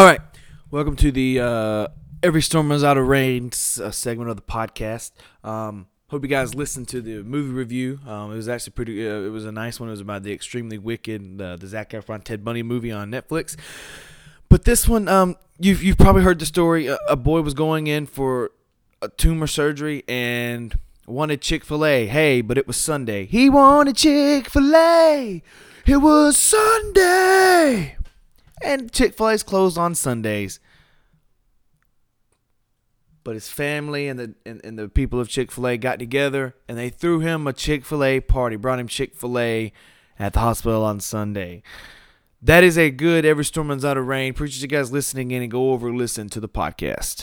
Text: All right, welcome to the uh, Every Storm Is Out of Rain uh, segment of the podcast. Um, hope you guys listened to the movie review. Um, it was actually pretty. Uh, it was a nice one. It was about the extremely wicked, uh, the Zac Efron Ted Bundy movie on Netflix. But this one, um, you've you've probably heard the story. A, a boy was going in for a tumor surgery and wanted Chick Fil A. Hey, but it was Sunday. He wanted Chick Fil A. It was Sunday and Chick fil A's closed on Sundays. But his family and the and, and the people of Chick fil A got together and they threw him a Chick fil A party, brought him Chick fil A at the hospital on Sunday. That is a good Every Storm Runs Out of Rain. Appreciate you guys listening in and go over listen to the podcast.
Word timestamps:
All 0.00 0.06
right, 0.06 0.22
welcome 0.70 0.96
to 0.96 1.12
the 1.12 1.40
uh, 1.40 1.88
Every 2.22 2.40
Storm 2.40 2.72
Is 2.72 2.82
Out 2.82 2.96
of 2.96 3.06
Rain 3.06 3.48
uh, 3.48 3.90
segment 3.90 4.30
of 4.30 4.36
the 4.36 4.42
podcast. 4.42 5.10
Um, 5.44 5.88
hope 6.08 6.22
you 6.22 6.28
guys 6.30 6.54
listened 6.54 6.88
to 6.88 7.02
the 7.02 7.22
movie 7.22 7.52
review. 7.52 8.00
Um, 8.06 8.32
it 8.32 8.36
was 8.36 8.48
actually 8.48 8.72
pretty. 8.72 9.06
Uh, 9.06 9.20
it 9.20 9.28
was 9.28 9.44
a 9.44 9.52
nice 9.52 9.78
one. 9.78 9.90
It 9.90 9.92
was 9.92 10.00
about 10.00 10.22
the 10.22 10.32
extremely 10.32 10.78
wicked, 10.78 11.38
uh, 11.38 11.56
the 11.56 11.66
Zac 11.66 11.90
Efron 11.90 12.24
Ted 12.24 12.42
Bundy 12.42 12.62
movie 12.62 12.90
on 12.90 13.10
Netflix. 13.10 13.58
But 14.48 14.64
this 14.64 14.88
one, 14.88 15.06
um, 15.06 15.36
you've 15.58 15.82
you've 15.82 15.98
probably 15.98 16.22
heard 16.22 16.38
the 16.38 16.46
story. 16.46 16.86
A, 16.86 16.96
a 17.06 17.16
boy 17.16 17.42
was 17.42 17.52
going 17.52 17.86
in 17.86 18.06
for 18.06 18.52
a 19.02 19.10
tumor 19.10 19.46
surgery 19.46 20.02
and 20.08 20.78
wanted 21.06 21.42
Chick 21.42 21.62
Fil 21.62 21.84
A. 21.84 22.06
Hey, 22.06 22.40
but 22.40 22.56
it 22.56 22.66
was 22.66 22.78
Sunday. 22.78 23.26
He 23.26 23.50
wanted 23.50 23.96
Chick 23.96 24.48
Fil 24.48 24.74
A. 24.74 25.42
It 25.84 25.98
was 25.98 26.38
Sunday 26.38 27.98
and 28.70 28.92
Chick 28.92 29.14
fil 29.14 29.28
A's 29.28 29.42
closed 29.42 29.76
on 29.76 29.94
Sundays. 29.94 30.60
But 33.22 33.34
his 33.34 33.48
family 33.48 34.08
and 34.08 34.18
the 34.18 34.34
and, 34.46 34.60
and 34.64 34.78
the 34.78 34.88
people 34.88 35.20
of 35.20 35.28
Chick 35.28 35.52
fil 35.52 35.68
A 35.68 35.76
got 35.76 35.98
together 35.98 36.54
and 36.68 36.78
they 36.78 36.88
threw 36.88 37.20
him 37.20 37.46
a 37.46 37.52
Chick 37.52 37.84
fil 37.84 38.02
A 38.04 38.20
party, 38.20 38.56
brought 38.56 38.78
him 38.78 38.88
Chick 38.88 39.14
fil 39.14 39.38
A 39.38 39.72
at 40.18 40.32
the 40.32 40.40
hospital 40.40 40.84
on 40.84 41.00
Sunday. 41.00 41.62
That 42.42 42.64
is 42.64 42.78
a 42.78 42.90
good 42.90 43.26
Every 43.26 43.44
Storm 43.44 43.68
Runs 43.68 43.84
Out 43.84 43.98
of 43.98 44.06
Rain. 44.06 44.30
Appreciate 44.30 44.62
you 44.62 44.68
guys 44.68 44.90
listening 44.90 45.30
in 45.30 45.42
and 45.42 45.50
go 45.50 45.72
over 45.72 45.92
listen 45.92 46.30
to 46.30 46.40
the 46.40 46.48
podcast. 46.48 47.16